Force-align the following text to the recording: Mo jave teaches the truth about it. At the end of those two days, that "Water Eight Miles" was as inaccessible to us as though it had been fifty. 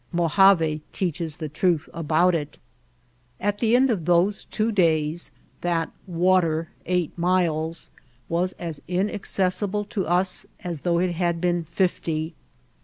Mo 0.11 0.27
jave 0.29 0.81
teaches 0.91 1.37
the 1.37 1.47
truth 1.47 1.87
about 1.93 2.33
it. 2.33 2.57
At 3.39 3.59
the 3.59 3.75
end 3.75 3.91
of 3.91 4.05
those 4.05 4.45
two 4.45 4.71
days, 4.71 5.29
that 5.61 5.91
"Water 6.07 6.69
Eight 6.87 7.15
Miles" 7.19 7.91
was 8.27 8.53
as 8.53 8.81
inaccessible 8.87 9.85
to 9.85 10.07
us 10.07 10.47
as 10.63 10.79
though 10.79 10.97
it 10.97 11.11
had 11.11 11.39
been 11.39 11.65
fifty. 11.65 12.33